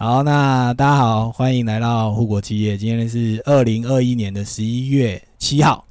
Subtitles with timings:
[0.00, 2.78] 好，那大家好，欢迎来到护国企业。
[2.78, 5.84] 今天是二零二一年的十一月七号。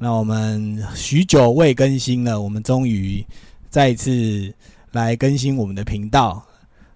[0.00, 3.24] 那我们许久未更新了，我们终于
[3.70, 4.52] 再次
[4.90, 6.44] 来更新我们的频道。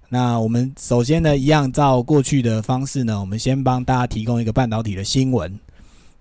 [0.08, 5.56] 那我们首先呢，一样照过去的方式呢，我们先帮大家提供一个半导体的新闻。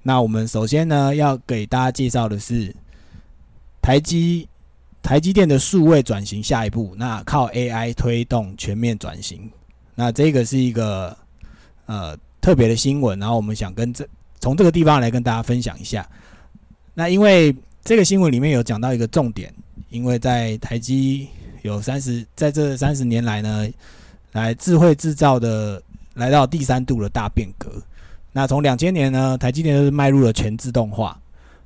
[0.04, 2.71] 那我们首先呢，要给大家介绍的是
[3.82, 4.48] 台积
[5.02, 9.49] 台积电的数位转型下一步，那靠 AI 推动全面转型。
[9.99, 11.16] 那这个是一个
[11.85, 14.07] 呃特别的新闻，然后我们想跟这
[14.40, 16.09] 从这个地方来跟大家分享一下。
[16.94, 17.53] 那因为
[17.84, 19.54] 这个新闻里面有讲到一个重点，
[19.90, 21.27] 因为在台积
[21.63, 23.67] 有三十在这三十年来呢，
[24.31, 27.70] 来智慧制造的来到第三度的大变革。
[28.31, 31.20] 那从两千年呢，台积电就是迈入了全自动化。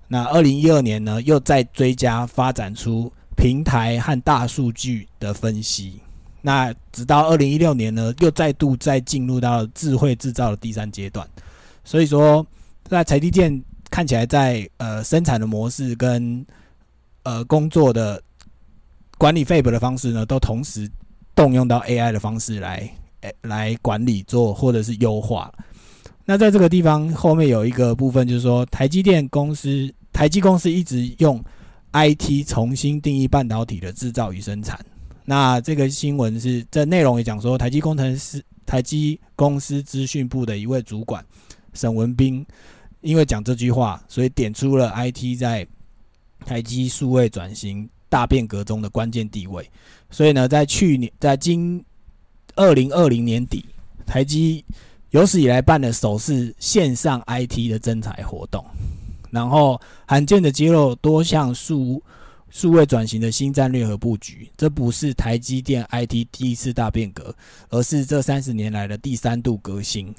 [0.08, 6.00] 那二零一二年呢，又再追加发展出平台和大数据的分析。
[6.46, 11.26] 那直到二零一六年呢，又再度再进入到智慧制造的第三阶段。
[11.86, 12.46] 所以说，
[12.84, 16.46] 在台积电看起来，在呃生产的模式跟
[17.24, 18.22] 呃工作的
[19.18, 20.90] 管理费本的方式呢，都同时
[21.34, 22.90] 动用到 AI 的方式来
[23.22, 25.50] 诶来管理做或者是优化。
[26.26, 31.42] 那在这个地方后面有一个部分，就是说台积电公司台积公司一直用
[31.94, 34.78] IT 重新定义半导体的制造与生产。
[35.26, 41.26] 那这个新闻是这内容也讲说，台积工程师、台积公司资讯部的一位主管
[41.74, 42.46] 沈文斌，
[43.00, 45.66] 因为讲这句话，所以点出了 IT 在
[46.46, 49.66] 台积数位转型大变革中的关键地位。
[50.12, 51.82] 所以呢，在去年，在今
[52.56, 53.66] 二零二零年底，
[54.06, 54.66] 台积
[55.12, 58.66] 有史以来办的首次线上 IT 的征才活动，
[59.32, 62.04] 然后罕见的揭露多项数。
[62.54, 67.36] 数位转型的新战略和布局，这不是台积电 IT 第一次大变革，
[67.70, 70.14] 而是这三十年来的第三度革新。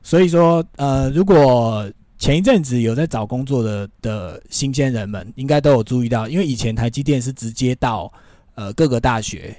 [0.00, 8.12] 所以说，呃，如果前一阵子有在找工作的的新鲜人们，应该都有注意到，因为以前台积电是直接到
[8.54, 9.52] 呃各个大学，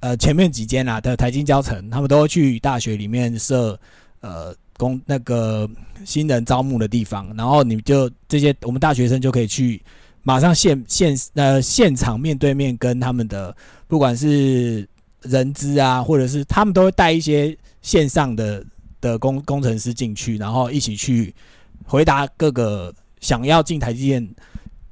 [0.00, 3.78] 呃前面几间啊的台金教城，他们都会去大学里面设
[4.18, 5.70] 呃工那个
[6.04, 9.80] 新人招募的地方，然后你就这些我们大学生就可以去。
[10.28, 13.56] 马上现现呃现场面对面跟他们的
[13.86, 14.86] 不管是
[15.22, 18.62] 人资啊，或者是他们都会带一些线上的
[19.00, 21.34] 的工工程师进去，然后一起去
[21.82, 24.28] 回答各个想要进台积电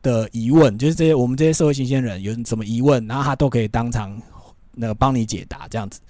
[0.02, 4.18] 的疑问，就是这些我们这些社会新鲜人有什么疑问，然后他都可以当场
[4.72, 6.00] 那个帮你解答这样子。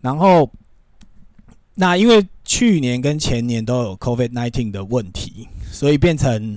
[0.00, 0.48] 然后
[1.74, 6.56] 那因为去年跟前年都有 COVID nineteen 的问题，所以变成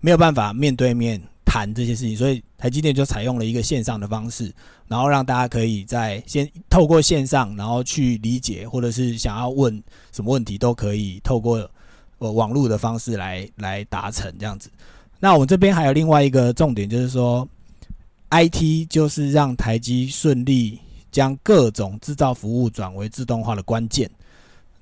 [0.00, 1.20] 没有办法面对面。
[1.54, 4.52] 谈这些事情，所以台积电就采用了一个线上的方式，
[4.88, 11.70] 然后让大家可以在先透过线上，然后去理解，或者是想要问什么问题，都可以透过
[12.18, 14.68] 呃网络的方式来来达成这样子。
[15.20, 17.48] 那我们这边还有另外一个重点，就是说
[18.30, 20.80] ，IT 就是让台积顺利
[21.12, 24.10] 将各种制造服务转为自动化的关键。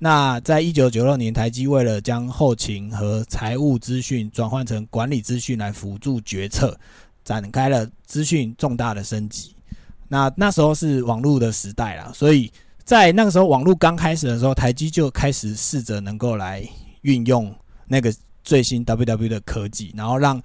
[0.04, 6.76] 那在一九九六年，台积为了将后勤和财务资讯转换成管理资讯来辅助决策，
[7.22, 9.54] 展开了资讯重大的升级。
[10.08, 12.50] 那那时候是网络的时代了，所以
[12.82, 16.68] 在那个时候网络刚开始的时候，台积就开始试着能够来
[17.02, 17.54] 运用
[17.86, 20.42] 那个最新 WW 的科技，然后让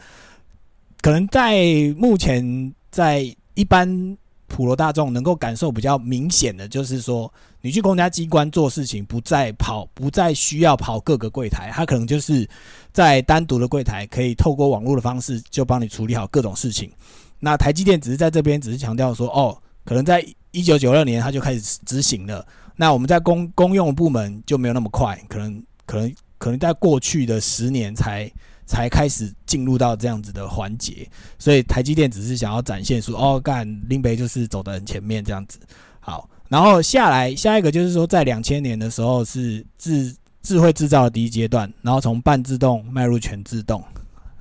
[1.02, 1.66] 可能在
[1.98, 4.16] 目前在一般。
[4.48, 7.32] 普罗大众能够感受比较明显的，就是说，
[7.62, 12.50] 你去公家机关做事情，不再跑，不再需要跑各个柜台，他可能就是
[12.92, 16.92] 在单独的柜台，可以透过网络的方式就帮你处理好各种事情。
[17.40, 22.46] 那台积电只是在这边只是强调说，哦，可能在一九九六年他就开始执行了。
[22.76, 28.32] 那我们在公公用部门就没有那么快，可能可能可能在过去的十年才。
[28.68, 31.10] 才开始进入到这样子的环节，
[31.40, 35.58] 所以台积电只是想要展现出哦，干林北就是走得很前面这样子。
[36.02, 40.14] 好，然后下来下一个就是说，在两千年的时候是智
[40.44, 43.84] 智慧制造的第一阶段，然后从半自动迈入全自动。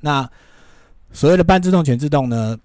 [0.00, 0.28] 那
[1.12, 2.58] 所谓的半自动全自动呢，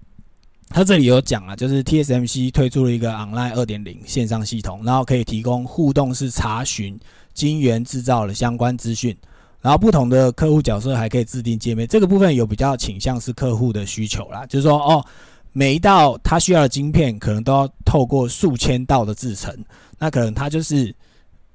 [0.68, 6.98] 它这里有讲啊，就是 TSMC 推出了一个 Online 二点零线上系统，然后可以提供互动式查询
[7.32, 9.16] 晶圆制造的相关资讯。
[9.62, 15.02] 然后不同的客户角色还可以制定界面，这个部分有比较倾向是客户的需求啦，就是说哦，
[15.52, 19.56] 每一道他需要的晶片可能都要透过数千道的制成，
[19.98, 20.92] 那可能他就是，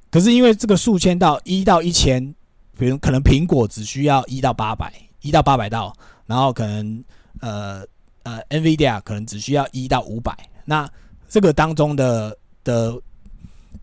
[0.09, 2.33] 可是因为这个数千道一到一千，
[2.79, 5.93] 比如可能苹果只需要一到八百，一到八百道，
[6.25, 7.03] 然后可能
[7.41, 7.83] 呃
[8.23, 10.33] 呃 NVIDIA 可能只需要一到五百，
[10.63, 10.89] 那
[11.27, 12.97] 这个当中的的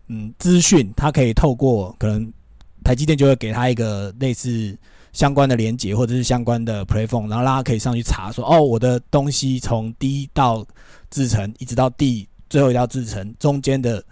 [0.07, 2.33] 嗯资讯，它可以透过可能
[2.85, 4.77] 台积电就会给他一个类似
[5.11, 10.63] 相关的连接或者是相关的 platform，然后让他可以上去查说，哦，我的东西从第一道
[11.09, 14.03] 制成一直到第最后一道制成中间的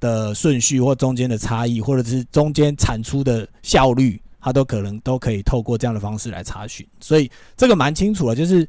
[0.00, 8.68] 的顺序或中间的差异，或者是中间产出的效率，它都可能都可以透过这样的方式来查询，所以这个蛮清楚的，就是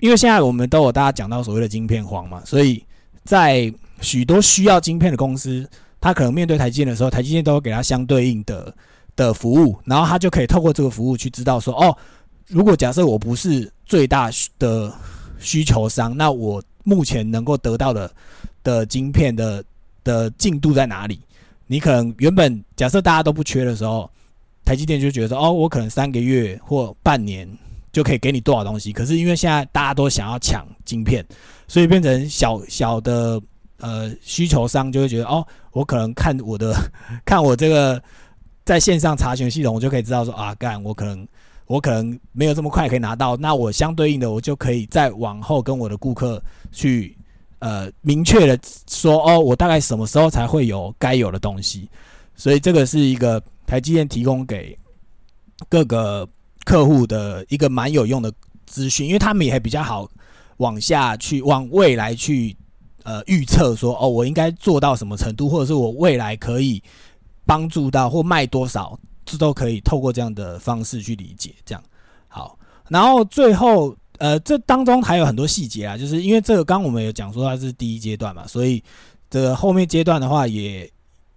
[0.00, 2.84] 因为现在我们都有大家讲到所谓的晶片荒嘛，所以
[3.24, 5.68] 在许多需要晶片的公司，
[6.00, 8.74] 他可能面对台积电的时候，台积电都会给他相对应的
[9.16, 11.96] 的服务，然后他就可以透过这个服务去知道说，哦，
[12.46, 14.92] 如果假设我不是最大的
[15.38, 18.10] 需求商，那我目前能够得到的
[18.62, 19.62] 的晶片的
[20.04, 21.20] 的进度在哪里？
[21.66, 24.10] 你可能原本假设大家都不缺的时候，
[24.64, 27.46] 台积电就觉得说，哦，我可能三个月或半年
[27.92, 28.92] 就可以给你多少东西。
[28.92, 31.22] 可是因为现在大家都想要抢晶片，
[31.66, 33.38] 所以变成小小的
[33.78, 35.46] 呃需求商就会觉得，哦，
[35.78, 36.74] 我可能看我的
[37.24, 38.02] 看我这个
[38.64, 41.26] 在线上查询系统，我就可以知道说，啊，干我可能
[41.66, 46.42] 我可能没有这么快可以拿到，那我相对应的我就可以再往后跟我的顾客
[46.72, 47.16] 去。
[47.60, 48.56] 呃，明确的
[48.88, 51.90] 说哦，我大概什么时候才会有该有的东西？
[52.36, 54.78] 所以这个是一个台积电提供给
[55.68, 56.24] 各个
[56.64, 58.32] 客户的一个蛮有用的
[58.64, 60.08] 资讯，因为他们也比较好
[60.58, 62.56] 往下去往未来去
[63.08, 66.82] 呃预测说哦，我应该做到什么程度，或者是我未来可以
[67.46, 71.54] 帮助到或卖多少，这都可以透过这样的方式去理解。
[71.64, 71.82] 这样
[72.28, 72.58] 好，
[72.88, 73.96] 然后最后。
[74.20, 78.82] 呃，这当中还有很多细节啊，就是因为这个刚我们有讲说它是第一阶段嘛，所以
[79.30, 80.90] 这个后面阶段的话也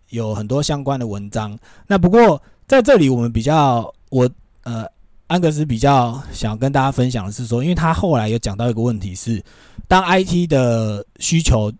[0.09, 1.56] 有很多相关的文章。
[1.85, 4.27] 那不过在这里我们比较，我
[4.63, 4.83] 呃
[5.31, 9.41] 安格斯比较想跟大家分享的是说，因为他后来有讲到一个问题是，
[9.87, 11.71] 当 IT 的需求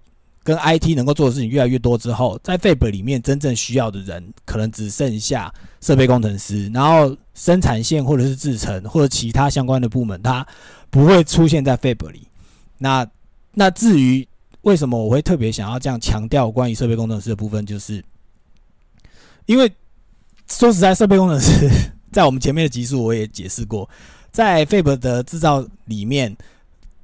[0.42, 10.48] 跟 IT 能够做的事情越来越多之后，在 Fab 里面真正需要的人可能只剩下设备工程师，然后生产线或者是制程或者其他相关的部门，它
[10.89, 12.25] 不会出现在 Fab 里。
[12.77, 13.06] 那
[13.53, 14.25] 那至于
[14.62, 18.01] 为什么我会特别想要这样强调关于设备工程师的部分，就是
[19.45, 19.69] 因为
[20.50, 21.69] 说实在，设备工程师
[22.12, 23.90] 在我们前面的集数我也解释过，
[24.31, 26.36] 在 Fab 的制造里面，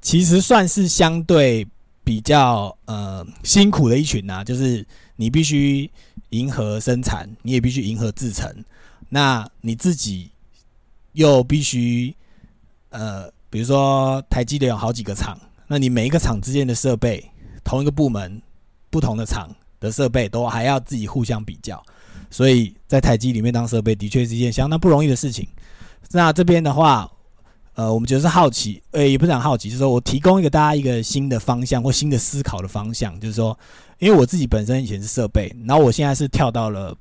[0.01, 1.68] 其实算是相对
[2.04, 4.44] 比较呃辛苦的一群呐。
[4.44, 5.89] 就是你必须
[6.30, 8.54] 迎合生产，你也必须迎合制成，
[9.09, 10.30] 那你自己
[11.13, 12.13] 又必须
[12.89, 13.31] 呃。
[13.50, 17.31] 比如说，台积电有好几个厂，那你每一个厂之间的设备，
[17.63, 18.42] 同一个部门
[18.89, 19.50] 不同的厂
[19.80, 21.81] 的设备都还要自己互相比较，
[22.29, 25.47] 所以在台积里面当设备的确是一件相当不容易的事情。
[26.12, 27.09] 那这边的话，
[27.75, 33.57] 呃，我们觉得是好奇，呃，也不是很好奇，就是说我提供一个大家一个新的方向或新的思考的方向，就是说，
[34.00, 36.95] 因为我自己本身以前是设备，然后我现在是跳到了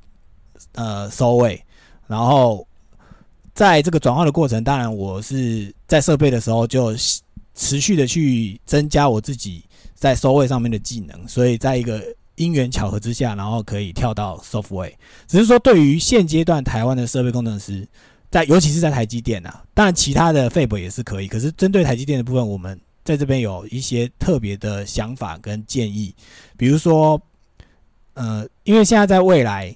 [0.73, 1.62] 呃收位，
[2.06, 2.67] 然后。
[3.56, 6.94] 在这个转换的过程，当然我是在设备的时候就
[7.55, 9.64] 持续的去增加我自己
[9.94, 12.05] 在收位上面的技能，所以在一个
[12.37, 14.93] 因缘巧合之下，然后可以跳到 software。
[15.27, 17.87] 只是说，对于现阶段台湾的设备工程师，
[18.31, 26.15] 在尤其是在台积电啊，当然其他的 Fab 也是可以，可是针对台积电的部分，我们在这边有一些特别的想法跟建议，
[26.56, 27.20] 比如说，
[28.15, 29.75] 呃，因为现在在未来，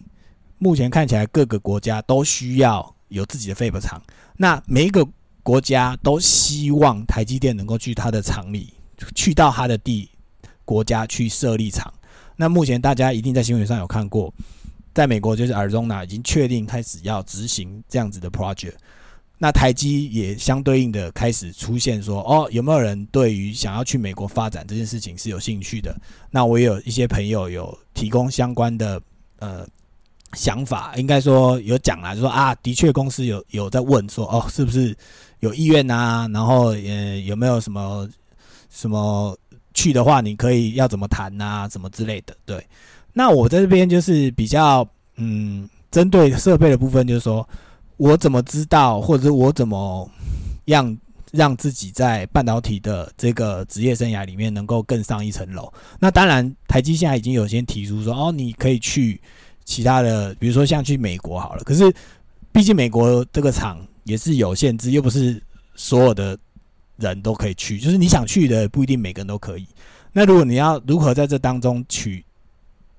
[0.59, 2.95] 目前看起来各个国家都需要。
[3.11, 4.01] 有自己的 Fab 厂，
[4.37, 5.05] 那每一个
[5.43, 8.73] 国家都希望台积电能够去它的厂里，
[9.17, 10.09] 去到它的地
[10.65, 11.93] 国家去设立厂。
[12.41, 14.33] 那目前大家一定在新闻上有看过，
[14.95, 18.73] 在美国就是 Arizona 已经确定开始要执行这样子的 project。
[19.37, 25.95] 那台积也相对应的开始出现说，哦，有没有人对于想要去美国发展这件事情是有兴趣的？
[26.31, 28.99] 那我也有一些朋友有提供相关的
[29.39, 29.67] 呃。
[30.35, 34.97] 想法应该说有讲啦，就说啊，的确公司有有在问说哦，是不是
[35.41, 36.29] 有意愿啊？
[36.33, 38.09] 然后呃，有没有什么
[38.71, 39.37] 什么
[39.75, 41.69] 去的话，你可以要怎么谈呐？
[41.71, 42.37] 什么之类的。
[42.45, 42.67] 对，
[43.13, 44.87] 那我在这边就是比较
[45.17, 47.49] 嗯，针对设备的部分，就是说
[47.97, 50.11] 我怎么知道，或者我怎么
[50.67, 50.97] 样
[51.33, 55.73] 让自己在半导体的这个职业生涯里面能够更上一层楼？
[55.99, 59.21] 那当然，台积现在已经有先提出说哦，你可以去。
[59.63, 61.95] 其他的，比如说像去美国好了，可是
[62.51, 65.41] 毕竟美国这个厂也是有限制，又不是
[65.77, 66.37] 所有的
[67.01, 69.67] 人都可以去，就是你想去的不一定每个人都可以。
[70.13, 72.25] 那如果你要如何在这当中取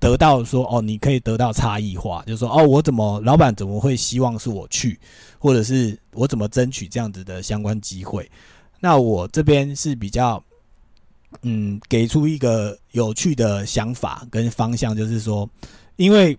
[0.00, 4.98] 得到说哦，你可以得到差异化，就是说哦，我怎么老板怎么会希望是我去，
[5.38, 8.28] 或者是我怎么争取这样子的相关机会？
[8.80, 10.42] 那我这边是比较
[11.42, 15.48] 嗯，给出一个有趣的想法跟方向，就是说，
[15.96, 16.36] 因为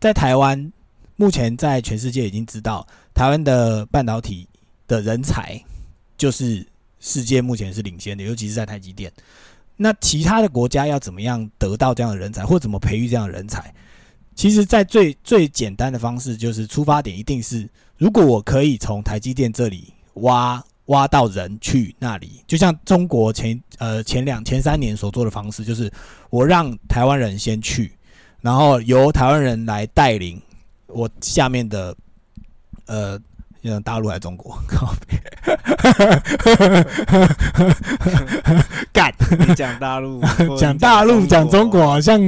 [0.00, 0.72] 在台湾
[1.16, 4.48] 目前在全世界已经知道，台湾的半导体
[4.88, 5.62] 的人才
[6.22, 6.64] 就是
[7.00, 9.10] 世界目前是领先的，尤其是在台积电。
[9.76, 13.74] 那其他的国家要怎么样得到这样的人才，或怎么培育这样的人才？
[14.36, 20.62] 其实，在最最简单的方式，就是出发点一定是，如果我可以从台积电这里挖。
[20.86, 25.90] 挖到人去那里，就像中国前呃前两前三年所做的方式，就是
[26.28, 27.92] 我让台湾人先去，
[28.40, 30.42] 然后由台湾人来带领
[30.88, 31.96] 我下面的
[32.86, 33.18] 呃，
[33.84, 34.58] 大陆还是中国？
[34.66, 34.94] 靠！
[38.92, 39.12] 干！
[39.38, 40.20] 你讲大陆，
[40.58, 42.20] 讲大陆，讲中国，好像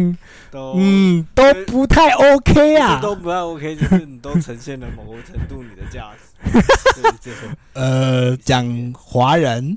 [0.50, 6.18] 都嗯都不太 OK 啊，都不太 OK，就是你都呈现了某个程度你的价值。
[7.72, 9.76] 呃，讲华人，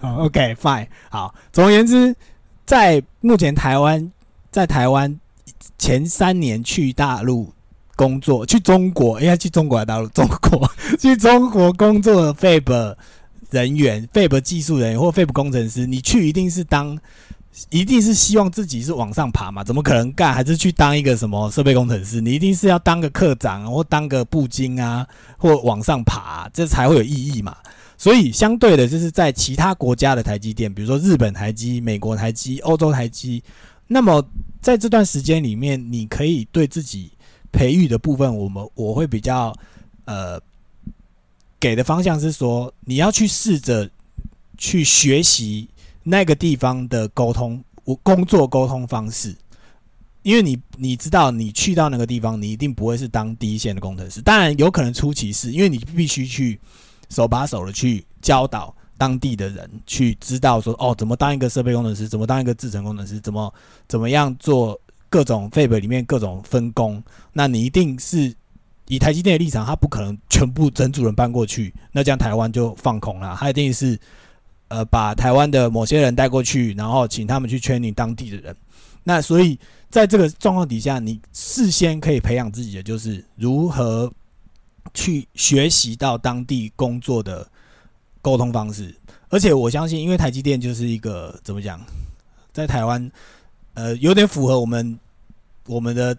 [0.00, 1.34] 好，OK，Fine，好。
[1.52, 2.14] 总而言之，
[2.66, 4.10] 在目前台湾，
[4.50, 5.18] 在台湾
[5.78, 7.52] 前三年去大陆
[8.00, 10.08] 工作，去中国，应该去中国还大陆？
[10.08, 12.96] 中国 去中国工作的 Fab
[13.50, 16.98] 人员、Fab 技术人员或 Fab 工程师，你去一定是当。
[17.68, 19.64] 一定是希望自己是往上爬嘛？
[19.64, 20.32] 怎么可能干？
[20.32, 22.20] 还是去当一个什么设备工程师？
[22.20, 25.04] 你一定是要当个科长，或当个部经啊，
[25.36, 27.54] 或往上爬，这才会有意义嘛。
[27.98, 33.42] 所以相对的，就是在其他国家的台积电，比如说日本台积、美国台积、欧洲台积，
[33.88, 34.24] 那么
[34.62, 37.10] 在这段时间里面，你可以对自己
[37.52, 39.54] 培育的部分，我们我会比较
[40.04, 40.40] 呃
[41.58, 43.88] 给的方向是说，你要去试着
[44.56, 45.68] 去学习。
[46.02, 49.36] 那个地方的沟通，我工作沟通方式，
[50.22, 54.22] 因为你你知道，你去到那个地方，你一定不会是当第一线的工程师。
[54.22, 56.58] 当然有可能初期是，因为你必须去
[57.10, 63.52] 手把手的去教导当地的人，去知道说哦，怎么当一个设备工程师，怎么当一个制程工程师，怎么
[63.86, 64.80] 怎么样做
[65.10, 67.02] 各种费本里面各种分工。
[67.34, 68.34] 那你一定是
[68.86, 73.36] 以台积电的立场，他不可能全部整组人搬过去，那这样台湾就放空了。
[73.38, 74.00] 他一定是。
[74.72, 78.54] 呃，把台湾的某些人带过去，然后请他们去圈你当地的人。
[79.02, 84.08] 那所以在这个状况底下，你事先可以培养自己的就是如何
[84.94, 87.44] 去学习到当地工作的
[88.22, 88.94] 沟通方式。
[89.28, 91.80] 而且我相信，因为台积电就是一个怎么讲，
[92.52, 93.10] 在台湾
[93.74, 94.98] 呃有点符合我们
[95.66, 96.16] 我们的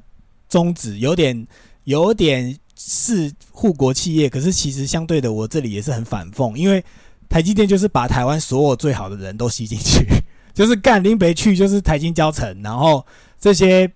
[0.50, 1.48] 宗旨，有点
[1.86, 4.30] 有点是护国企业。
[4.30, 6.84] 可是其实相对的，我这里也是很反讽，因为。
[7.30, 10.06] 台积电就是把台湾所有最好的人都吸进去，
[10.54, 13.06] 就是干林北去就是台金交城，然后
[13.40, 13.90] 这些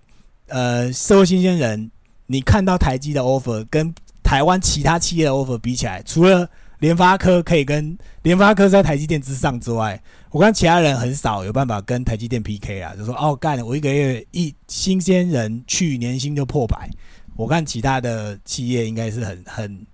[0.48, 1.90] 呃社会新鲜人，
[2.24, 6.48] 你看到台积的 offer 跟台湾其他企业的 offer 比起来，除了
[6.86, 10.00] 联发科可以跟联发科在台积电之上之外，
[10.30, 16.88] 我看其他人很少有办法跟台积电 PK 啊，就说哦干，我一个月一新鲜人去年薪就破百，
[17.34, 19.86] 我看其他的企业应该是很 很。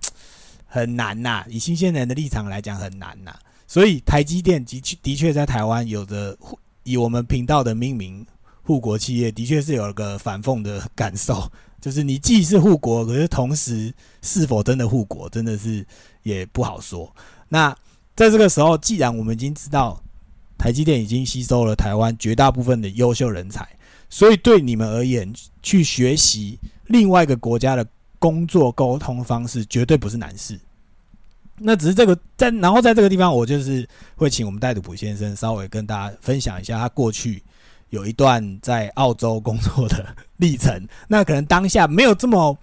[0.75, 3.35] 很难呐，以新鲜人的立场来讲很难呐，
[3.67, 6.35] 所以台积电的确的确在台湾有着
[6.83, 8.27] 以我们频道的命名
[8.63, 11.43] 护国企业，的确是有一个反讽的感受，
[11.83, 15.85] 就是你既是护国，可是同时是否真的护国，真的是
[16.23, 17.15] 也不好说。
[17.51, 17.77] 那
[18.17, 20.03] 在这个时候，既然我们已经知道
[20.57, 23.69] 台积电已经吸收了台湾绝大部分的优秀人才，
[24.09, 25.31] 所以对你们而言，
[25.63, 27.87] 去学习另外一个国家的。
[28.23, 30.57] 工作沟通方式绝对不是难事，
[31.59, 33.85] 那只是这个在，然后在这个地方，我就是
[34.15, 37.43] 会请我们戴杜普先生稍微跟大家分享一下他过去
[37.93, 40.89] 有一段在澳洲工作的历程。
[41.07, 42.59] 那可能当下没有这么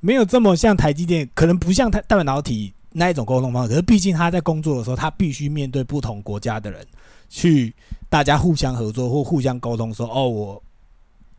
[0.00, 3.68] 没有这么像台积电，可能不像台大半导体那一种沟通方式。
[3.68, 6.86] 可是毕竟他在工作的时候，他必须面对不同国家的人，
[7.28, 7.74] 去
[8.08, 10.62] 大家互相合作或互相沟通，说哦我。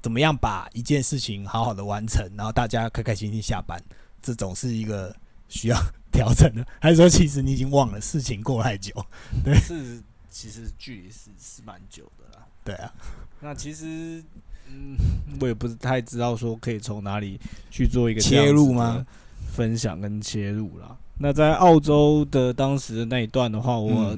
[0.04, 3.82] 怎么样把一件事情好好的完成，然后大家开开心心下班，
[4.22, 5.16] 这种是一个
[5.48, 5.78] 需要
[6.12, 8.92] 调整的，还是说其实你已经忘了事情过太久？
[9.46, 12.46] 对，是其实距离是是蛮久的啦。
[12.64, 12.92] 对啊，
[13.42, 14.24] 那其实
[14.70, 14.96] 嗯，
[15.42, 17.40] 我也不是太知道说可以从哪里
[17.70, 19.06] 去做一个切入吗？
[19.52, 20.98] 分享跟切入啦。
[21.20, 24.18] 那在澳洲的当时的那一段的话，我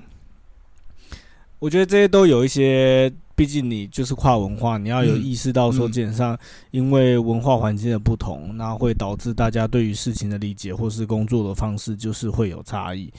[1.59, 3.11] 我觉得这些都有一些。
[3.37, 6.39] 毕竟你就是跨文化，你要有意识到说，基本上
[6.71, 13.11] 因为文化环境的不同，那会导致大家对于事情的理解或是工作的方式就是会有差异。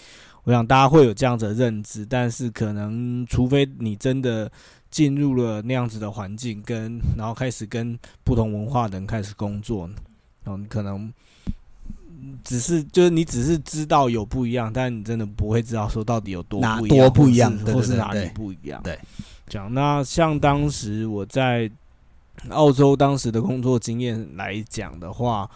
[0.44, 4.50] 我想大家会有这样子的认知，但是可能除非你真的
[4.96, 9.86] 进入了那样子的环境，跟然后开始跟不同文化的人开始工作，
[10.42, 11.12] 然后你可能
[12.42, 18.82] 只是就是你只是知道有不一样，但你真的不会知道说到底有多哪不一样，多不一样或是哪里不一样。
[18.82, 18.98] 对，
[19.46, 21.70] 讲那像当时我在
[22.48, 25.46] 澳洲当时的工作经验来讲的话，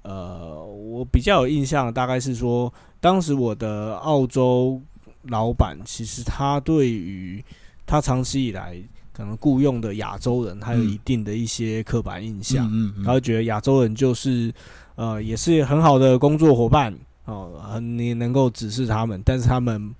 [0.00, 4.80] 呃，我比较有印象，大概是说，当时我的澳洲
[5.24, 7.44] 老板其实他对于
[7.90, 8.76] 他长期以来
[9.12, 10.88] 可能雇佣的亚洲人，他有嗯。
[10.90, 12.68] 一定的一些刻板印象。
[12.68, 14.52] 嗯嗯然后觉得亚洲人就是
[14.94, 19.92] 呃也是很好的工作伙伴哦，很你能够指示他们，但是他们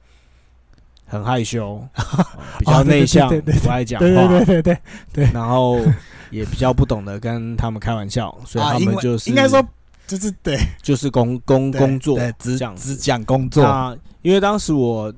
[1.05, 2.27] 很害羞， 哦
[2.61, 4.79] 比较内向，不爱讲话，对对对
[5.13, 5.25] 对。
[5.33, 5.81] 然后
[6.31, 9.61] 也比较不懂得跟他们开玩笑，所以啊，他们就是应该说
[10.07, 15.13] 就是对就是工工工作对只讲只讲工作，啊因为当时我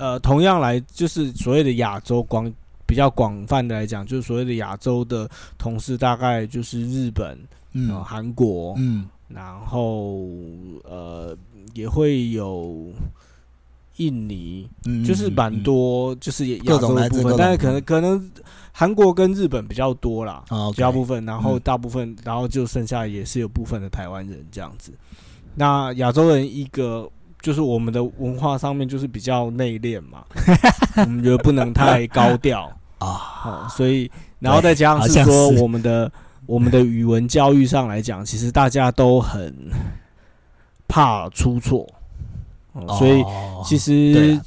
[0.00, 2.50] 呃，同样来就是所谓的亚洲广
[2.86, 5.28] 比较广泛的来讲，就是所谓的亚洲的
[5.58, 7.38] 同事，大概就是日本、呃
[7.74, 9.06] 嗯韩国，嗯。
[9.28, 10.26] 然后
[10.82, 11.36] 呃
[11.72, 12.90] 也会有
[13.98, 18.30] 印尼，嗯，就是蛮嗯多，就是也亚洲的部分，但是可能可能
[18.72, 21.60] 韩国跟日本比较多啦，啊比较部分，然后嗯。
[21.62, 24.92] 大部分，然后就剩下也是有部分的台湾人这样子。
[25.54, 27.08] 那亚洲人一个
[27.40, 30.24] 就是我们的文化上面就是比较内敛嘛，
[30.98, 32.70] 我们觉得不能太高调。
[32.98, 33.06] 啊，
[33.44, 36.10] 哦，所以然后再加上是说我们的
[36.44, 39.54] 我们的语文教育上来讲，其实大家都很
[40.86, 41.86] 怕出错，
[42.72, 44.38] 哦所以哦其实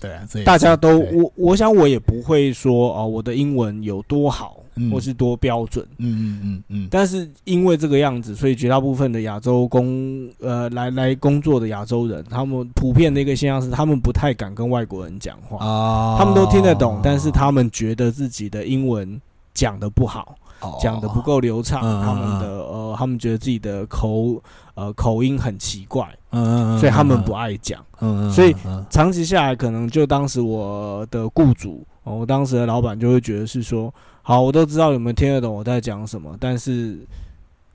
[0.46, 1.12] 大家都对。
[1.14, 5.86] 我我想我也不会说哦，我的英文有多好嗯或是多标准。
[5.98, 19.20] 嗯嗯嗯嗯，但是因为这个样子，所以绝大部分的亚洲工呃来来工作的亚洲人，他们普遍的一个现象是，他们不太敢跟外国人讲话，啊，他们都听得懂，但是他们觉得自己的英文
[19.54, 20.78] 讲的不好，哦。
[20.82, 24.42] 讲的不够流畅，他们的呃，他们觉得自己的口
[24.76, 27.80] 呃口音很奇怪，嗯，嗯嗯，所以他们不爱讲。
[28.00, 28.56] 嗯，嗯，所以
[28.90, 33.94] 长期下来，可能就当时我的雇主，哦我当时的老板就会觉得是说，
[34.26, 36.98] 好，我都知道你们听得懂我在讲什么，但是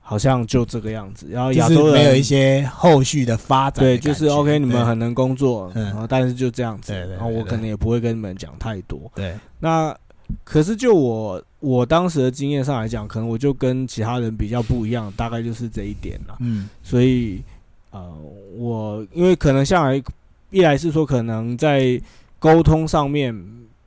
[0.01, 1.27] 好像就这个样子。
[1.29, 8.99] 然后亚就是洲人没有一些后续的发展的对，就是 OK，你们很能工作，嗯然后但是就这样子，对对对然后我可能也不会跟你们讲太多。
[9.13, 9.95] 对，那
[10.43, 16.35] 可是就我我当时的经验上来讲，可能我就跟其他人比较不一样，大概就是这一点了。
[16.39, 17.43] 嗯所以
[17.91, 18.11] 呃，
[18.57, 20.01] 我因为可能下来
[20.49, 22.01] 一来是说可能在
[22.39, 23.35] 沟通上面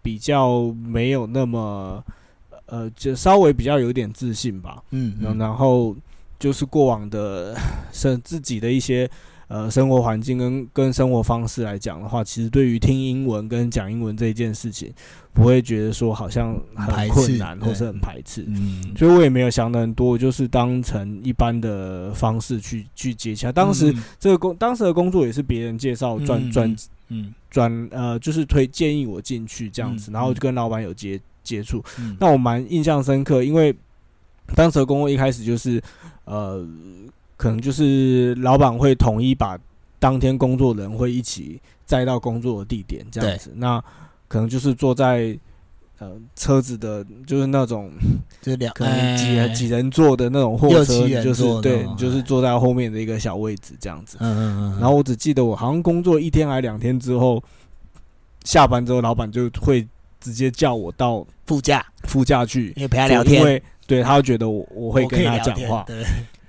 [0.01, 2.05] 比较没有那么
[2.73, 4.83] 呃，就稍微比较有点自信吧。
[4.93, 5.95] 嗯然后然后
[6.39, 7.55] 就是过往的
[7.93, 9.07] 生自己的一些
[9.49, 14.91] 呃生活环境跟跟生活方式来讲的话，其实对于听英文跟讲英文这一件事情，
[15.35, 18.43] 不会觉得说好像很困难或是很排斥。
[18.49, 23.53] 嗯，所以我也没有想的很多，我就是当成一般的方式去去接洽。
[23.53, 26.77] 当时嗯这个工当时的工作也是别人介绍转嗯转
[27.09, 31.83] 嗯转呃，就是推建议我进去这样子，嗯然后就跟老板有接接触。
[31.99, 33.75] 嗯，那我蛮印象深刻，因为
[34.55, 35.83] 当时的工作一开始就是
[36.25, 36.67] 呃，
[37.37, 39.59] 可能就是老板会统一把
[39.99, 43.83] 当天工作人会一起载到工作的地点这样子，那
[44.29, 45.39] 可能就是坐在。
[45.99, 47.89] 呃，车子的，就是那种
[48.41, 54.17] 就两可能几几人坐的那种货车，就是对你就是哎坐在后面的一个小位置这样子。
[54.19, 57.41] 嗯嗯嗯，然后我只记得我好像工作一天还两天之后，
[58.43, 59.87] 下班之后，老板就会
[60.23, 65.85] 直接叫我到副驾，副驾去因为陪他聊天，因为对他会觉得我我会跟他讲话。
[65.87, 66.05] 对，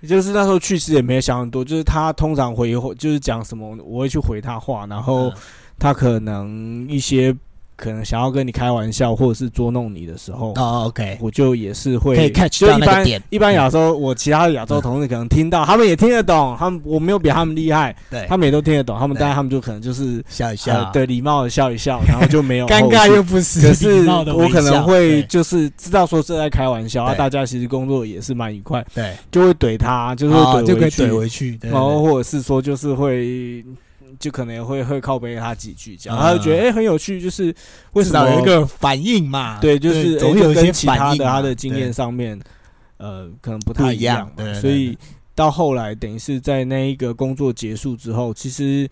[0.07, 5.33] 就是那时候去世也没有想很多，就是他通常回就是讲什么，我会去回他话，然后嗯。
[5.79, 7.35] 他可能一些
[7.75, 13.23] 可能想要跟你开玩笑或者是捉弄你的时候，哦，OK，我就也是会可以 catch 就一般到那个点。
[13.29, 19.19] 一般亚洲，我其他的亚洲同事可能听到，他们也听得懂，他们我没有比他们厉害，对，他们也都听得懂，他们对。
[19.19, 20.73] 当然他们就可能就是笑一笑。
[20.77, 23.13] 呃，对礼貌的笑一笑，然后就没有 尴后尬续。
[23.13, 25.23] 又不是可是礼貌的微我可能笑会对。
[25.23, 27.17] 就是知道说是在开玩笑，啊，对。
[27.17, 33.63] 大家其实工作也是蛮愉快，对，就会怼他，就是哦就可以会怼回去，怼回去，对然后或者是说就是会。
[34.19, 36.17] 就可能也会会靠背他几句，这样。
[36.17, 37.53] 嗯他就觉得哎、很有趣，就是
[37.93, 42.39] 为什么少有一个反应嘛，对，就是总有一些其他的他的经验上面，
[42.97, 44.97] 呃，可能不太一样对所以
[45.35, 48.87] 到后来等于是在那一个工作结束之后，其实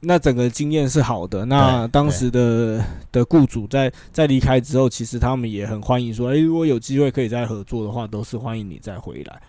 [0.00, 1.44] 那整个经验是好的。
[1.44, 9.40] 那当时的的雇主在在离开之后，其实他们也很欢迎说，诶，如果有机会可以再合作的话，都是欢迎你再回来。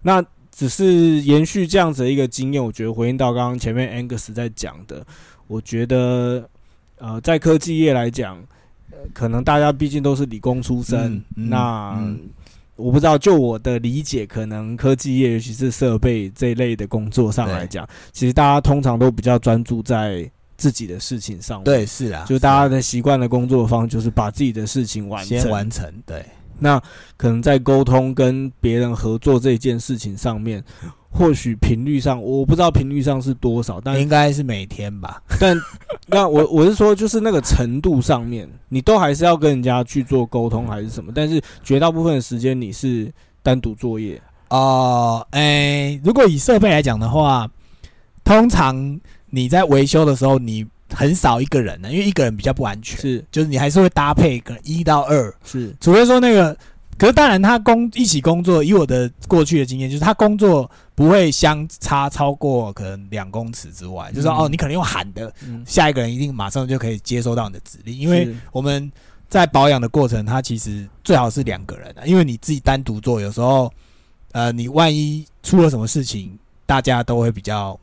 [0.00, 0.24] 那
[0.60, 5.02] 只是延续这样子的一个经验，我觉得回应到刚刚前面 Angus 在讲的，
[5.46, 6.46] 我觉得
[6.98, 8.36] 呃，在科技业来讲，
[8.90, 12.20] 呃，可能大家毕竟都是理工出身，嗯嗯那嗯
[12.76, 21.64] 我不知道，就我的理解，可能科技业，尤其是设备这一类的工作上来讲，其实大家通常都比较专注在自己的事情上。
[21.64, 25.90] 对，是啊，就大家的习惯的工作方就是把自己的事情完先完成。
[26.04, 26.22] 对，
[26.60, 26.80] 那
[27.16, 30.62] 可能在沟通跟别人合作这件事情上面。
[31.12, 35.20] 或许频率上，我不知道频率上是多少，但应该是每天吧。
[35.40, 35.60] 但
[36.06, 41.10] 那我我是说，就是那个程度上面，你都还是要跟人家去做沟通，还是什么？
[41.12, 45.26] 但是绝大部分的时间你是单独作业哦。
[45.30, 47.50] 哎，如果以设备来讲的话，
[48.22, 52.98] 通常你在维修的时候，你很少一个人呢，因为一个人比较不安全。
[53.00, 56.56] 是，就是你还是会搭配可能一到二，是，除非说那个。
[56.98, 64.10] 可是当然，他工一起工作，以我的过去的经验，就是他工作不会相差超过可能两公尺之外。
[64.10, 65.32] 就是说，哦，你可能用喊的，
[65.64, 67.96] 下一个人一定马上就可以接收到你的指令。
[67.96, 68.92] 因为我们
[69.30, 73.72] 在保养的过程，他其实最好是两个人的，因为你自己单独做，有时候，
[74.32, 77.80] 呃，你万一出了什么事情，大家都会比较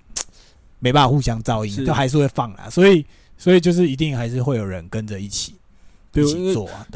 [0.80, 2.70] 没办法互相照应，就还是会放啦。
[2.70, 3.06] 所以，
[3.38, 5.54] 所以就是一定还是会有人跟着一起。
[6.10, 6.24] 对，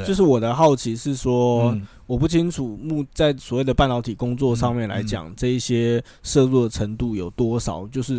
[0.04, 7.86] 就是我的好奇是说，我不清楚目在所谓的半导体工作上面来讲，这一些摄入的程度有多少？
[7.90, 8.16] 就是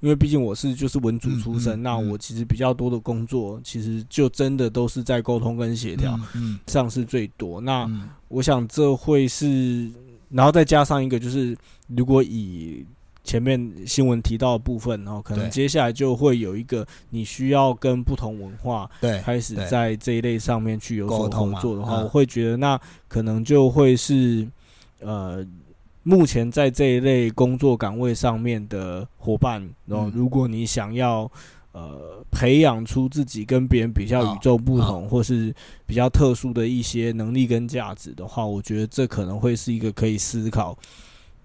[0.00, 6.18] 因为毕竟我是就是文组出身，那我其实比较多的工作，其实就真的都是在沟通跟协调
[6.66, 7.60] 上是最多。
[7.60, 7.88] 那
[8.26, 9.88] 我想这会是，
[10.30, 12.84] 然后再加上一个就是，如果以
[13.22, 24.48] 前面新闻提到的部分，然后可能接下来就会有一个你需要跟不同文化对开始在这一类上面去有所合作的话，我会觉得那可能就会是
[25.00, 25.46] 呃
[26.02, 31.30] 目前在这一类工作岗位上面的伙伴，然后如果你想要
[31.72, 35.54] 呃培养出自己跟别人比较与众不同或是
[35.86, 40.76] 比较特殊的一些能力跟价值的话，我觉得这可能会是一个可以思考。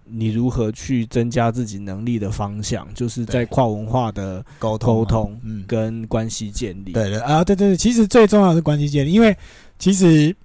[0.07, 6.91] 你如何去增加自己能力的方向，就是在跨文化的沟沟通，嗯，跟关系建立。
[6.91, 9.35] 对的啊，对对对，其实最重要的是关系建立，因为
[9.79, 10.35] 其实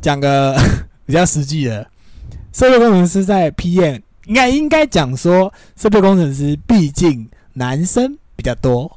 [0.00, 0.54] 讲个
[1.06, 1.88] 比较实际的，
[2.52, 8.90] 设备工程师在 PM 应该应该讲说，设备工程师毕竟男生比较多，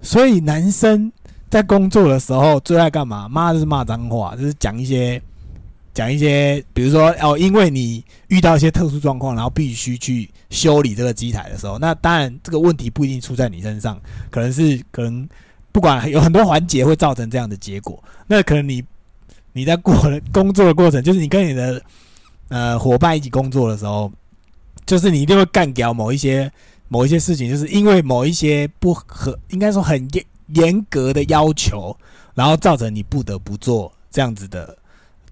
[0.00, 1.12] 所以男生
[1.50, 3.28] 在工作的时候最爱干嘛？
[3.28, 5.20] 骂就是骂脏话，就是讲一些。
[5.98, 15.28] 讲一些，比如说哦，因为你遇到一些特殊状况，然后必须去修理这个机台的时候，那当然这个问题不一定出在你身上，可能是可能
[15.72, 18.00] 不管有很多环节会造成这样的结果。
[18.28, 18.80] 那可能你
[19.52, 19.92] 你在过
[20.32, 21.82] 工作的过程，就是你跟你的
[22.46, 24.08] 呃伙伴一起工作的时候，
[24.86, 26.48] 就是你一定会干掉某一些
[26.86, 31.96] 某一些事情，就是因为某一些不合，应该说很严严格的要求，
[32.36, 34.78] 然后造成你不得不做这样子的。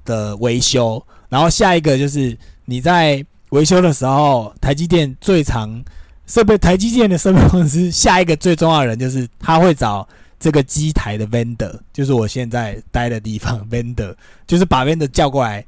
[0.06, 5.84] 的维修，然后下一个就是你在维修的时候，台积电最常
[6.26, 10.08] 设备，台积电的设备公司下一个最重要的人就是他会找
[10.40, 14.14] 这个机台的 vendor，就是我现在待的地方 vendor，
[14.46, 15.64] 就是把 vendor 叫过来，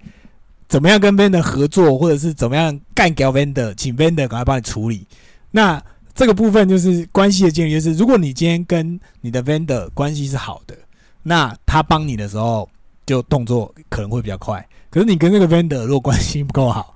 [0.68, 5.07] 怎么样跟 vendor 合作，或者是怎么样干掉 vendor，请 vendor 赶快帮你处理。
[5.51, 5.83] 那
[6.14, 10.74] 这个部分就是关系的建立，就是如果你今天跟你的 vendor 关系是好的，
[11.22, 12.68] 那他帮你的时候。
[13.09, 16.94] 就动作可能会比较快，可是你跟那个 vendor 如果关系不够好，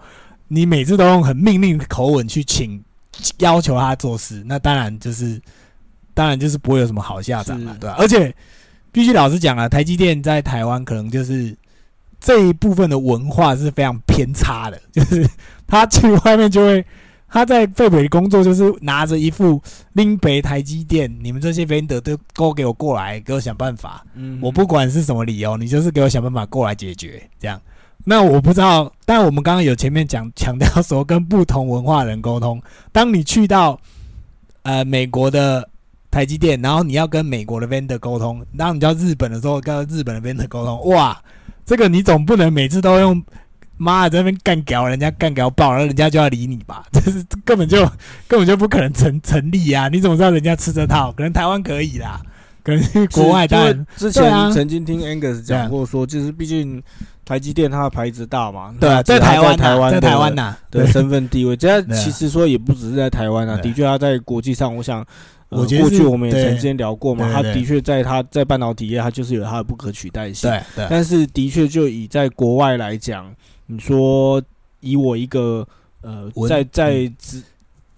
[0.49, 2.85] 你每次都用很命令的口吻去请
[3.39, 5.41] 要求他做事，那当然就是，
[6.13, 7.97] 当然就是不会有什么好下场了，对吧？
[7.99, 8.35] 而且
[8.93, 11.57] 必须老实讲啊，台积电在台湾可能就是
[12.21, 15.27] 这一部分的文化是非常偏差的，就是
[15.67, 16.85] 他去外面就会。
[17.35, 19.59] 他在费北工作，就是拿着一副
[19.95, 24.05] 拎北台积电，你们这些 vendor 都都给我过来，给我想办法。
[24.15, 27.23] 嗯，我不管是什么理由，你就是给我想办法过来解决。
[27.41, 27.59] 这样，
[28.05, 28.93] 那我不知道。
[29.07, 32.61] 但我们刚刚有前面讲强调说，跟不同文化人沟通。
[32.93, 33.81] 当你去到
[34.65, 35.67] 呃美国的
[36.11, 41.19] 台积电，然后你要跟美国的 vendor 沟通，然后你到日本的时候跟日本的 vendor 沟通，哇，
[41.65, 43.25] 这个你总不能每次都用。
[43.79, 46.85] 妈在那边干屌，人家干屌爆，然后人家就要理你吧？
[46.93, 47.85] 这是根本就
[48.29, 49.89] 根本就不可能成成立啊！
[49.89, 51.11] 你怎么知道人家吃这套？
[51.13, 52.21] 可能台湾可以啦，
[52.63, 53.87] 可能国外当然。
[53.97, 56.81] 之前曾经听 Angus 讲过，说就是毕竟
[57.25, 65.05] 台积电它的牌子大嘛，对，在台湾，台湾，在台湾呐，对身份地位，这其实说也不只是在台湾啊，的确它在国际上，我想，
[65.49, 70.87] 我过去我们也曾经聊过嘛，他的确在他在半导体业，它就是有它的不可取代性，对对。
[70.89, 73.35] 但是的确就以在国外来讲。
[73.67, 74.43] 你说
[74.81, 75.67] 以我一个
[76.01, 77.43] 呃，在在只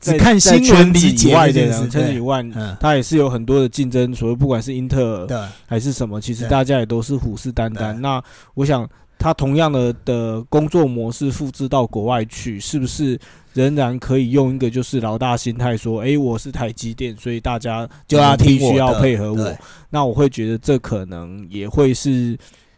[0.01, 2.45] 只看新闻以外的人，圈子以外，
[2.79, 4.15] 他也是有很多的竞争。
[4.15, 7.93] 所谓不管是英特尔还是什么，其实大家也都是虎视眈眈。
[7.99, 8.23] 那
[8.55, 8.89] 我想。
[9.17, 13.19] 他同样的的工作模式复制到国外去，是不是
[13.55, 19.57] 仍然可以用一个就是老大心态说，哎，我是台积电，所以大家就要必须要配合我。
[19.89, 22.37] 那我会觉得这可能也会是，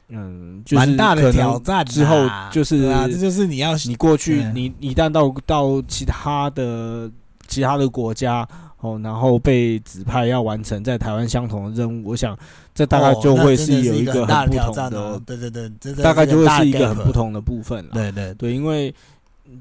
[0.08, 1.84] 嗯，蛮大的挑战。
[1.84, 2.16] 之后
[2.50, 7.10] 就是啊，这就是你要你过去，你一旦到到其他的
[7.48, 8.46] 其他的国家。
[8.80, 12.38] 哦，然后被指派要完成在台湾相同的任务，我想
[12.74, 17.92] 这大概就会是有一个很不同的，对对对，大概就会是一个很不同的部分了。
[17.94, 18.94] 对对对，因为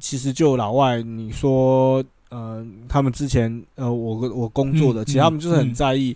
[0.01, 6.13] 其实就老外，你说呃，他们之前呃，我我工作的，其实他们就是很在意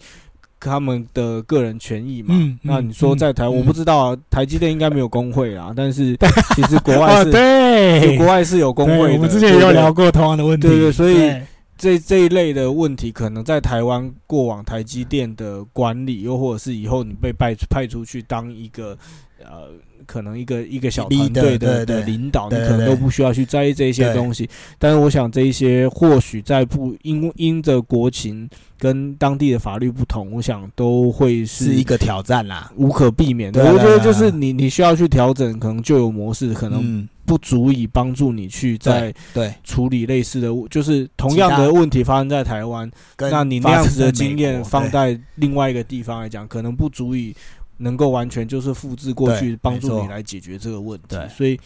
[0.59, 2.35] 他们的个人权益嘛。
[2.61, 6.17] 那你说在台，我不知道台积电应该没有工会啦， 但是
[6.55, 9.13] 其实国外 是，对，国外是有工会。
[9.13, 11.33] 我们之前也有聊过同样的问题，对对，所以。
[11.81, 18.97] 这这一类的问题，可能在台湾过往台积电的管理，又或者是以后你被派派出去当一个
[19.43, 19.69] 呃，
[20.05, 24.49] 可能一个一个小团队的的领导，你可能都不需要去在意这些东西。
[24.77, 33.71] 但是，我想这一些或许在不因因着国情跟当地的法律不同，我想都会是一个挑战啦，无可避免的。
[33.71, 37.07] 我觉得就是你你需要去调整，可能旧有模式，可能。
[37.29, 47.35] 不足以帮助你去在对处理类似的，就是同样的问题发生在台湾，那你那样子的经验放在另外一个地方来讲，可能不足以
[47.79, 51.17] 能够完全就是复制过去，帮助你来解决这个问题。
[51.35, 51.59] 所以，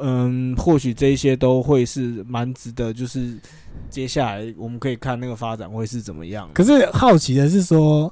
[0.00, 3.36] 嗯，或许这些都会是蛮值得，就是
[3.90, 6.48] 接下来我们可以看那个发展会是怎么样。
[6.54, 8.08] 可是好奇的是说，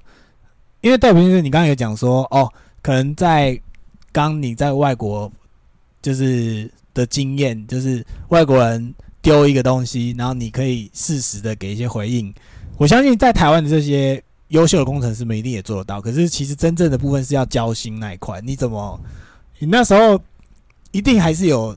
[0.80, 3.56] 因为戴平生你刚刚有讲说，哦，可能在
[4.10, 5.30] 刚你在外国。
[6.02, 12.32] 就是的经验，就是外国人丢一个东西，然后你可以适时的给一些回应。
[12.76, 16.00] 我相信在台湾的这些优秀的工程师们一定也做得到。
[16.00, 19.00] 可是其实真正的部分是要交心那一块，你怎么？
[19.58, 20.20] 你那时候
[20.90, 21.76] 一定还是有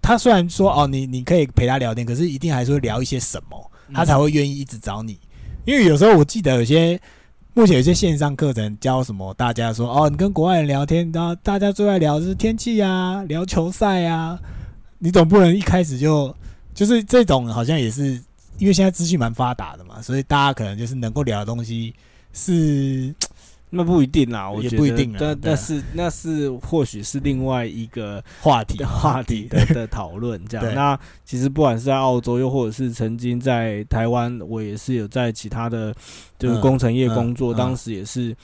[0.00, 5.18] 他，虽然说哦，你你可以陪他聊天，可是一定还是会聊一些什么，他才会愿意一直找你。
[5.64, 7.00] 因为有时候我记得有些。
[7.54, 9.34] 目前有些线上课程教什么？
[9.34, 14.38] 大家说哦，你跟国外人聊天，然后大家最爱聊的是天气啊，聊球赛啊。
[14.98, 16.32] 你总不能一开始就
[16.72, 18.22] 就是这种，好像也是
[18.58, 21.94] 因为现在资讯蛮发达的嘛，所以大家可能就是能够聊的东西
[22.32, 23.14] 是。
[23.70, 30.74] 那不一定啦，我觉得不一定，但但是那是或许是另外一个话题 话题的的讨论这样。
[30.74, 35.94] 那其实不管是在澳洲，又或者是曾经在台湾，我也是有在其他的
[36.38, 38.34] 就是工程业工作，当时也是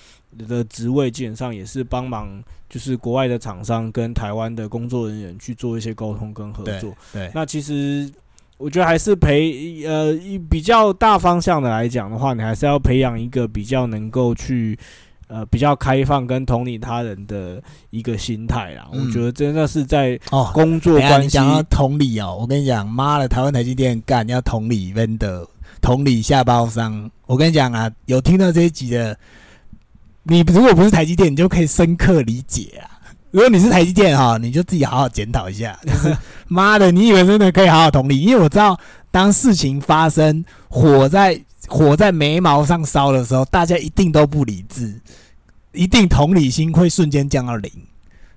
[0.46, 2.29] 的职位基本上也是帮忙，
[2.68, 6.94] 就是国外的厂商跟台湾的工作人员去做一些沟通跟合作。
[7.14, 8.12] 对，那其实
[8.64, 14.79] 我觉得还是培呃比较大方向的来讲的话，你还是要培养一个比较能够去。
[15.27, 25.46] 呃，比较开放跟同理他人的一个心态啦，我觉得真的是在哦工作关系讲到同理哦，我跟你讲，妈的，台湾台积电干要同理 vendor，
[25.81, 27.11] 同理下包商。
[27.24, 29.18] 我跟你讲啊，有听到这一集的，
[30.24, 32.93] 你如果不是台积电，你就可以深刻理解啊。
[33.35, 35.77] 如果你是台积电哈，你就自己好好检讨一下。
[35.85, 36.16] 就是
[36.47, 38.20] 妈的，你以为真的可以好好同理？
[38.20, 38.79] 因为我知道，
[39.11, 41.38] 当事情发生，火在。
[41.66, 45.01] 火在眉毛上烧的时候，大家一定都不理智，
[45.73, 47.73] 一定同理心会瞬间降到零，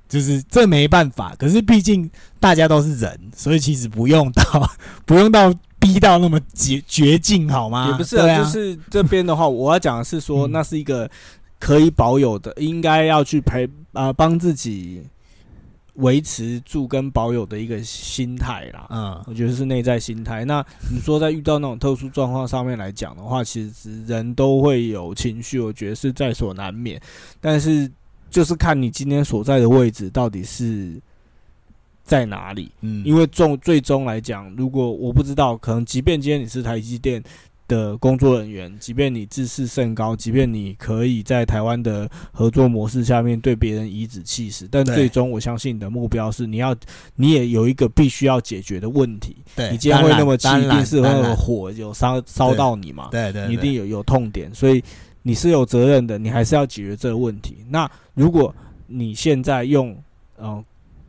[0.08, 1.36] 就是这没办法。
[1.38, 4.72] 可是毕竟大家都是人，所以其实不用到
[5.06, 7.90] 不用到逼到那么绝绝境，好吗？
[7.92, 11.08] 也不是，就是这边的话，我要讲的是说，那是一个
[11.60, 15.04] 可以保有的，应该要去陪啊，帮自己。
[15.98, 20.46] 维持住跟保有的一个心态啦，嗯，我觉得是内在心态。
[20.46, 27.02] 那你说在遇到那种特殊状况上面来讲的话，其实人都会有情绪，我觉得是在所难免。
[27.42, 27.92] 但是
[28.30, 31.02] 就是看你今天所在的位置到底是
[32.04, 37.24] 在哪里，嗯，因为终最终来讲，如果我不知道，可能即便今天你是台积电。
[37.68, 46.76] 的工作人员，即便你自视甚高，即便你可以在台湾的合作模式下面对别人颐指气使，但最终我相信你的目标是你要，
[47.16, 49.36] 你也有一个必须要解决的问题。
[49.56, 53.10] 对，你今天会那么气，一定是会火有烧烧到你嘛？
[53.12, 54.84] 对对，一定有有痛点，所以
[55.22, 57.58] 你是有责任的，你还是要解决这个问题。
[57.70, 58.54] 那如果
[58.88, 59.96] 你现在用，
[60.40, 60.64] 嗯。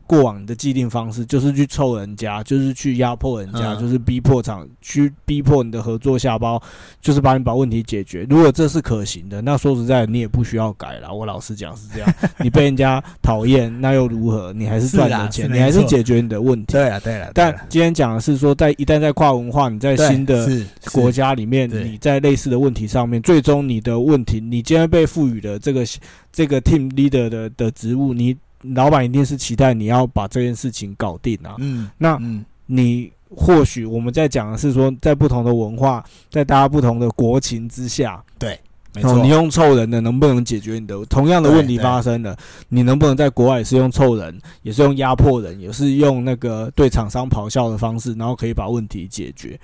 [0.09, 6.59] 过往的既定方式就是去凑人家，就是去压迫人家，就是逼迫厂去逼迫你的合作下包，
[6.99, 8.25] 就是把你把问题解决。
[8.27, 11.13] 如果这是可行的，那说实在，你也不需要改了。
[11.13, 14.51] 我老实讲是这样， 你被人家讨厌，那又如何？
[14.53, 16.73] 你还是赚了钱，你还是解决你的问题。
[16.73, 17.29] 对了，对了。
[17.35, 20.49] 但今天讲的是说，在一旦在跨文化，你在新的
[20.91, 25.85] 国家里面，你在类似的问题上面，最终你的问题，你今天被赋予的这个
[26.31, 28.35] 这个 team leader 的的职务，你。
[28.61, 31.55] 老板一定是期待你要把这件事情搞定啊。
[31.59, 38.59] 嗯，那嗯你或许我们在讲的是说，在不同的文化，在大家不同的国情之下，对
[38.93, 42.35] 没错，哦，你用凑人的能不能解决你的同样的问题发生了？
[42.69, 49.59] 你能不能在国外也是用凑人，也是用压迫人，也是用那个对厂商咆哮的方式，然后可以把问题解决？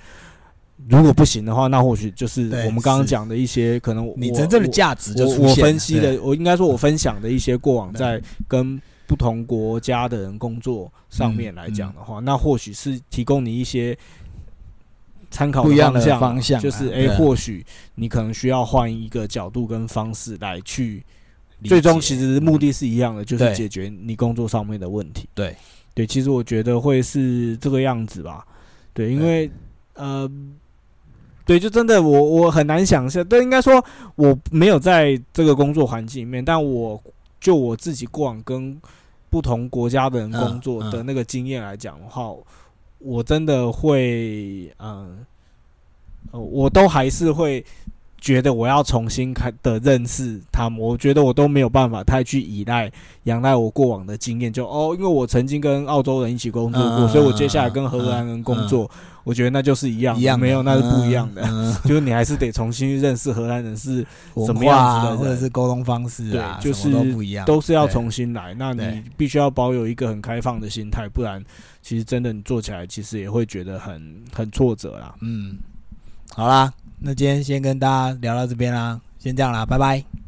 [0.90, 13.98] 如果不行的话，那或许就是我们刚刚讲的一些可能你真正的价值就出现我分析的，我应该说我分享的一些过往在跟不同国家的人工作上面来讲的嗯话，那或许是提供你一些
[15.32, 17.18] 参考不一样的方向就是诶，对。
[17.18, 21.04] 或许你可能需要换一个角度跟方式来去，
[21.64, 25.28] 最终其实目的是一样的，就是解决你工作上面的问题。
[25.34, 25.56] 对。
[25.94, 28.46] 对，其实我觉得会是这个样子吧。
[28.94, 29.50] 对，因为
[29.94, 30.30] 呃，
[31.45, 33.84] 对，就真的我我很难想象，但，应该说
[34.15, 36.99] 我没有在这个工作环境里面，但我
[37.39, 38.75] 就我自己过往跟
[39.29, 42.34] 不同国家的人工作的那个经验来讲的话，
[42.97, 45.23] 我真的会，嗯、
[46.31, 47.63] 我都还是会
[48.26, 52.92] 觉得我要重新开的认识他们，我觉得我都没有办法太去依赖、
[53.26, 58.90] 仰赖我过往的经验，就哦，因为我曾经跟澳洲人一起工作过，嗯所以我接下来跟荷兰人工作，
[59.24, 61.44] 我觉得那就是一样，一样没有，那是不一样的。
[61.86, 71.40] 就是你还是得重新认识荷兰人是文什么样子的或者是沟通方式啊，对就是都不一样，都是要重新来，那你必须要保有一个很开放的心态，不然
[71.84, 75.14] 其实真的你做起来其实也会觉得很很挫折啦。
[75.22, 75.60] 嗯，
[76.34, 80.25] 好啦，那今天先跟大家聊到这边啦，先这样啦，拜拜。